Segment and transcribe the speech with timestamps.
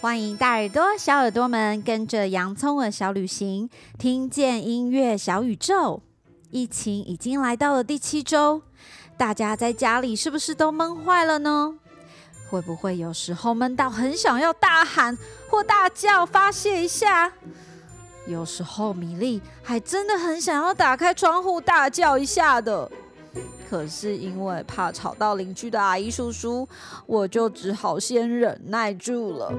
[0.00, 3.68] 欢迎大耳朵、小耳朵们跟着洋葱耳小旅行，
[3.98, 6.00] 听见音乐小宇宙。
[6.50, 8.62] 疫情已经来到了第七周，
[9.18, 11.74] 大家在家里是不是都闷坏了呢？
[12.48, 15.18] 会不会有时候闷到很想要大喊
[15.50, 17.30] 或大叫发泄一下？
[18.26, 22.90] 有时候米粒还真的很想要打开窗户大叫一下的。
[23.70, 26.68] 可是因为怕吵到邻居的阿姨叔叔，
[27.06, 29.54] 我就只好先忍耐住了。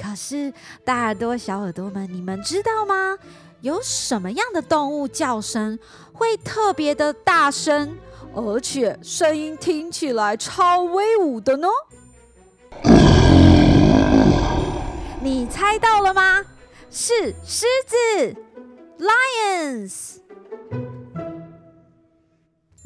[0.00, 0.52] 可是
[0.84, 3.18] 大耳朵、小耳朵们，你们知道吗？
[3.60, 5.76] 有什么样的动物叫声
[6.12, 7.98] 会特别的大声，
[8.36, 11.66] 而且声音听起来超威武的呢？
[15.20, 16.44] 你猜到了吗？
[16.88, 18.36] 是狮子
[19.00, 20.18] ，Lions。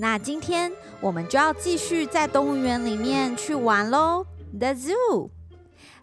[0.02, 4.26] 那今天我们就要继续在动物园里面去玩喽
[4.58, 5.30] ，The Zoo。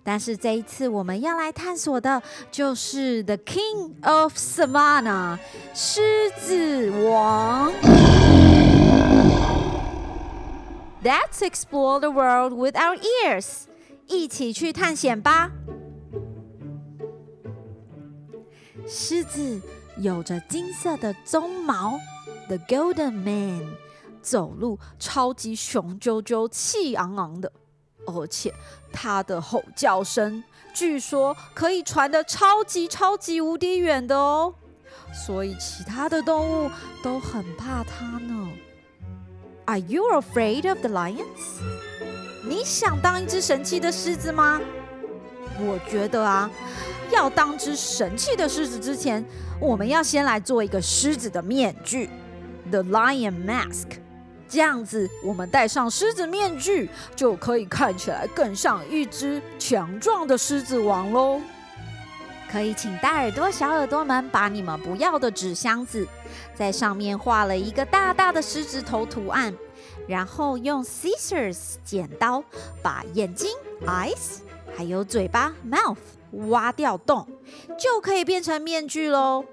[0.06, 5.38] 但是这一次我们要来探索的就是 The King of Savannah，
[5.74, 7.74] 狮子王。
[11.04, 13.64] Let's explore the world with our ears，
[14.08, 15.52] 一起去探险吧。
[18.88, 19.62] 狮子
[19.98, 22.00] 有着金色的鬃毛
[22.48, 23.89] ，The Golden Man。
[24.22, 27.52] 走路超级雄赳赳、气昂昂的，
[28.06, 28.54] 而且
[28.92, 34.54] 它的吼叫声据说可以传得超级超级无敌远的哦，
[35.14, 36.72] 所以其他的动物
[37.04, 38.50] 都很怕它呢。
[39.66, 41.24] Are you afraid of the lions？
[42.44, 44.60] 你想当一只神气的狮子吗？
[45.60, 46.50] 我觉得啊，
[47.12, 49.24] 要当只神气的狮子之前，
[49.60, 52.10] 我们要先来做一个狮子的面具
[52.72, 54.00] ，The Lion Mask。
[54.50, 61.40] 这样子，我们戴上狮子面具，就可以看起来更像一只强壮的狮子王喽。
[62.52, 66.08] 可以请大耳朵、小耳朵们把你们不要的纸箱子，
[66.56, 69.54] 在上面画了一个大大的狮子头图案，
[70.08, 72.44] 然后用 scissors 剪刀
[72.82, 73.52] 把眼睛
[73.86, 74.40] eyes
[74.76, 75.98] 还有嘴巴 mouth
[76.50, 77.28] 挖掉洞，
[77.78, 79.46] 就可以变成面具喽。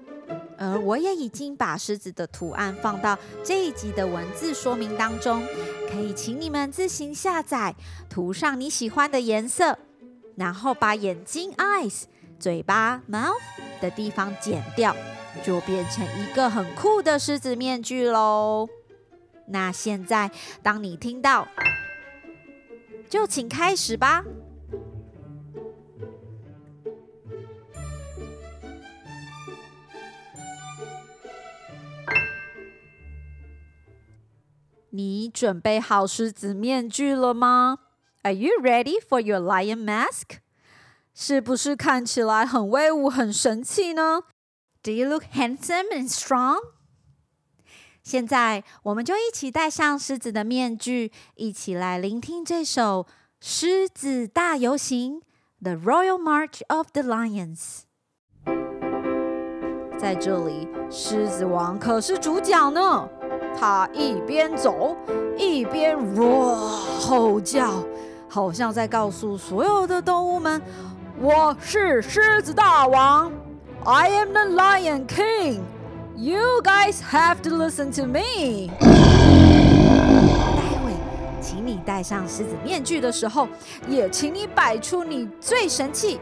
[0.57, 5.45] 而我也已经把狮子的图案放到这一集的文字说明当中，
[5.89, 7.75] 可以请你们自行下载，
[8.09, 9.77] 涂上你喜欢的颜色，
[10.35, 12.03] 然后把眼睛 eyes、
[12.39, 13.35] 嘴巴 mouth
[13.79, 14.95] 的地方剪掉，
[15.43, 18.67] 就变成一个很酷的狮子面具喽。
[19.49, 20.31] 那现在，
[20.61, 21.47] 当你听到，
[23.09, 24.25] 就请开始吧。
[34.97, 37.77] 你准备好狮子面具了吗
[38.23, 40.39] ？Are you ready for your lion mask？
[41.13, 44.23] 是不是看起来很威武、很神气呢
[44.81, 46.57] ？Do you look handsome and strong？
[48.01, 53.03] 现在我们就一起戴上狮子的面具，一起来聆听这首
[53.39, 55.21] 《狮子大游行》
[55.61, 57.81] （The Royal March of the Lions）。
[59.99, 63.07] 在这里，狮子王可是主角呢。
[63.59, 64.95] 他一边走
[65.35, 66.55] 一边哇
[66.99, 67.83] 吼叫，
[68.29, 70.61] 好像在告诉所有的动物们
[71.19, 73.31] ：“我是狮子大王
[73.83, 75.61] ，I am the Lion King.
[76.15, 78.69] You guys have to listen to me。”
[80.55, 80.91] 待会，
[81.41, 83.47] 请你戴上狮子面具的时候，
[83.87, 86.19] 也请你摆出你最神气、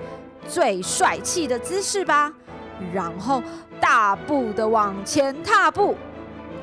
[0.48, 2.32] 最帅气的姿势吧，
[2.94, 3.44] 然后
[3.82, 5.96] 大步的往前踏步。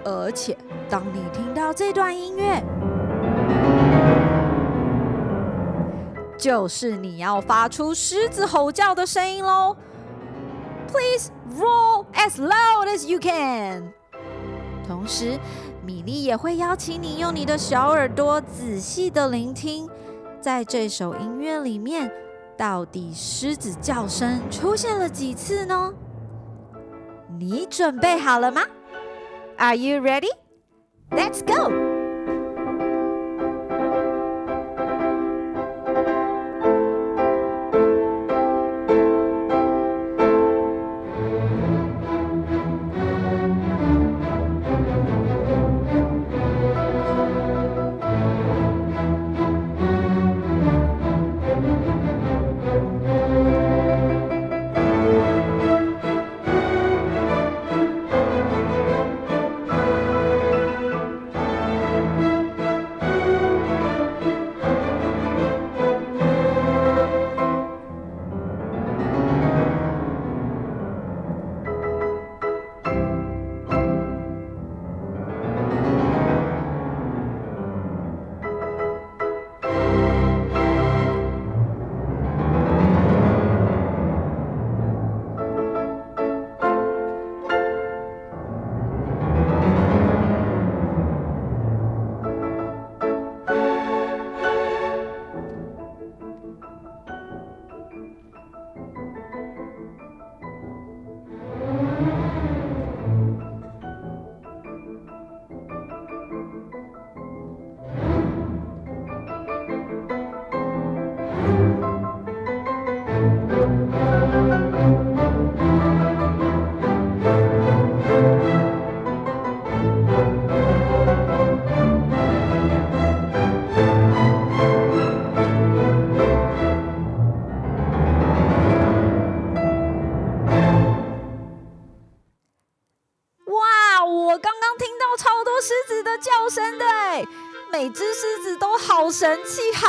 [0.05, 0.57] 而且，
[0.89, 2.63] 当你听到这段音乐，
[6.37, 9.77] 就是你要发出狮子吼叫的声音喽。
[10.89, 13.93] Please roar as loud as you can。
[14.87, 15.39] 同时，
[15.87, 19.89] 米粒也会邀请你用你的小耳朵仔细的聆听，
[20.41, 22.13] 在这首音乐里面，
[22.57, 25.95] 到底狮子叫声出现了几次呢？
[27.39, 28.63] 你准备好了吗
[29.63, 30.29] ？Are you ready?
[31.13, 31.92] Let's go!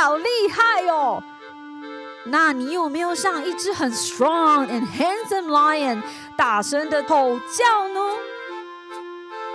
[0.04, 1.22] 好厉害哦！
[2.26, 6.02] 那你有没有像一只很 strong and handsome lion
[6.36, 8.00] 大声的吼叫呢？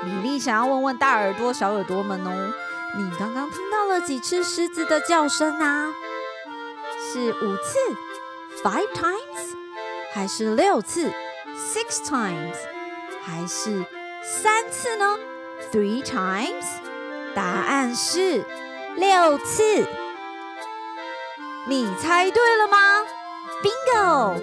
[0.03, 2.51] 米莉想要问问大耳朵、小耳朵们哦，
[2.97, 5.93] 你刚刚听到了几次狮子的叫声啊？
[6.99, 7.77] 是五次
[8.63, 9.53] ，five times，
[10.15, 11.11] 还是六次
[11.55, 12.55] ，six times，
[13.21, 13.85] 还是
[14.23, 15.15] 三次呢
[15.71, 16.65] ？three times。
[17.35, 18.43] 答案是
[18.95, 19.85] 六次。
[21.69, 22.77] 你猜对了吗
[23.61, 24.41] ？Bingo！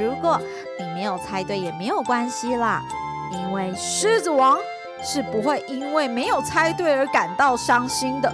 [0.00, 0.40] 如果
[0.78, 2.82] 你没有猜对也没有关系啦，
[3.30, 4.58] 因为狮子王
[5.02, 8.32] 是不会因为没有猜对而感到伤心的。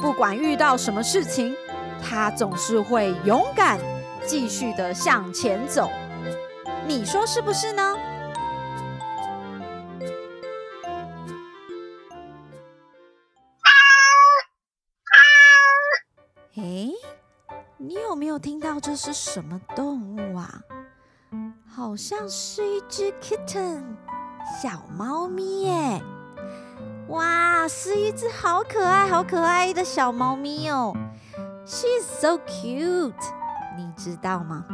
[0.00, 1.54] 不管遇到什么事情，
[2.02, 3.78] 他总是会勇敢
[4.26, 5.88] 继续的向前走。
[6.88, 7.94] 你说是不是呢？
[18.80, 20.60] 这是什么动物啊？
[21.66, 23.82] 好像是一只 kitten
[24.60, 26.02] 小猫咪耶！
[27.08, 30.94] 哇，是一只好可爱、好可爱的小猫咪哦。
[31.66, 33.12] She's so cute，
[33.76, 34.64] 你知道吗？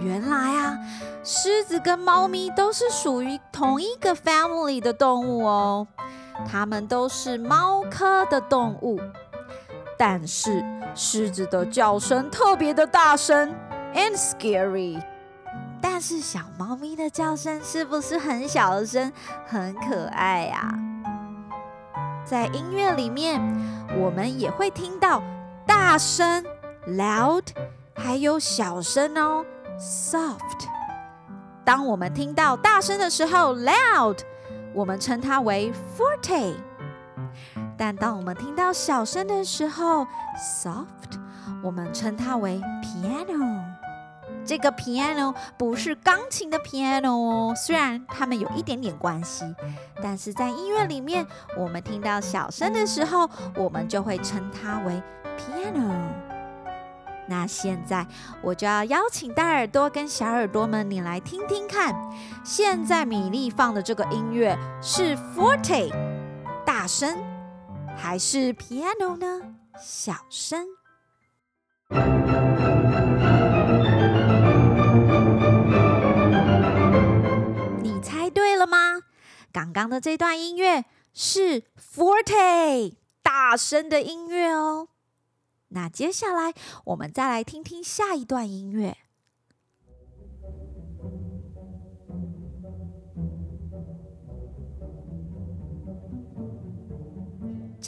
[0.00, 0.78] 原来啊，
[1.24, 5.86] 狮子跟猫咪都是属于同一个 family 的动物哦。
[6.46, 9.00] 它们都是猫科的动物。
[9.98, 10.64] 但是
[10.94, 13.52] 狮子的叫声特别的大声
[13.94, 15.02] ，and scary。
[15.80, 19.12] 但是小猫咪的叫声是不是很小的声，
[19.46, 20.72] 很可爱呀？
[22.24, 23.40] 在音乐里面，
[23.96, 25.22] 我们也会听到
[25.66, 26.44] 大声
[26.86, 27.44] （loud），
[27.96, 29.44] 还有小声哦
[29.80, 30.66] （soft）。
[31.64, 34.18] 当我们听到大声的时候 （loud），
[34.74, 36.54] 我们称它为 forte。
[37.78, 40.04] 但当我们听到小声的时候
[40.36, 41.18] ，soft，
[41.62, 43.62] 我们称它为 piano。
[44.44, 49.44] 这个 piano 不是钢琴的 piano 哦，虽然它们有一点点关系，
[50.02, 51.26] 但是在音乐里面，
[51.56, 55.02] 我们听到小声的时候，我们就会称它为
[55.36, 55.94] piano。
[57.26, 58.06] 那现在
[58.42, 61.94] 我就要邀请大耳朵跟小耳朵们，你来听听看，
[62.42, 65.92] 现在米莉放的这个音乐是 forte，
[66.64, 67.37] 大声。
[68.00, 69.56] 还是 piano 呢？
[69.78, 70.66] 小声。
[77.82, 79.00] 你猜对了吗？
[79.52, 84.88] 刚刚的这段音乐是 forte 大声的音乐哦。
[85.68, 86.54] 那接下来
[86.86, 88.96] 我们再来听听下一段音乐。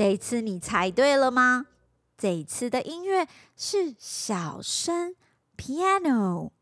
[0.01, 1.67] 这一次你猜对了吗？
[2.17, 5.15] 这一次的音乐是小声
[5.59, 6.53] piano。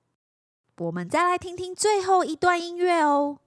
[0.78, 3.38] 我们再来听听最后一段音乐哦。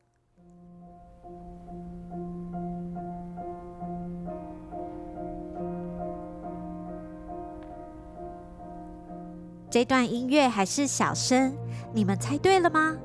[9.70, 11.58] 这段音乐还是小声，
[11.94, 12.98] 你们猜对了吗？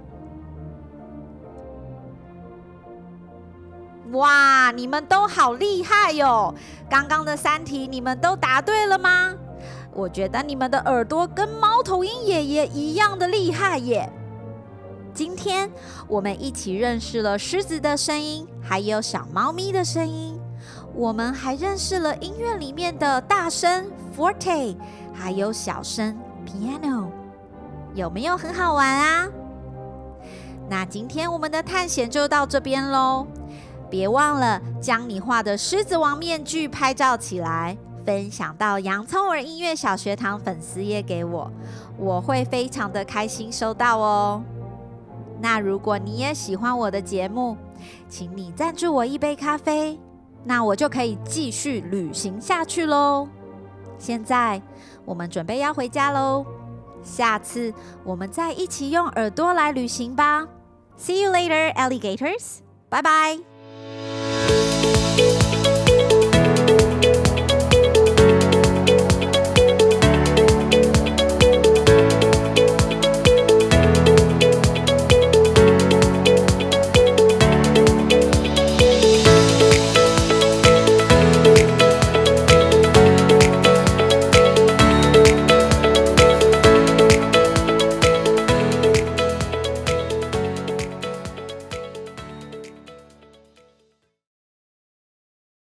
[4.71, 6.55] 你们都好厉害哟！
[6.89, 9.35] 刚刚的三题你们都答对了吗？
[9.93, 14.11] 我觉得你们的耳朵跟猫头鹰爷爷一样的厉害耶！
[15.15, 15.71] 今天
[16.07, 20.39] 我们一起认识了狮子的声音，还有小猫咪的声音。
[20.95, 24.77] 我们还认识了音乐里面的大声 forte，
[25.15, 27.07] 还有小声 piano，
[27.95, 29.29] 有没有很好玩啊？
[30.69, 33.27] 那今天我们的探险就到这边喽。
[33.91, 41.51] 别忘了将你画的狮子王面具拍照起来，分享到洋葱儿音乐小学堂粉丝页给我，
[41.99, 44.43] 我会非常的开心收到哦。
[45.41, 47.57] 那如果你也喜欢我的节目，
[48.09, 49.99] 请你赞助我一杯咖啡，
[50.45, 53.29] 那我就可以继续旅行下去喽。
[53.99, 54.61] 现在
[55.05, 56.45] 我们准备要回家喽，
[57.03, 57.73] 下次
[58.05, 60.47] 我们再一起用耳朵来旅行吧。
[60.99, 62.61] See you later, alligators.
[62.89, 63.56] Bye bye.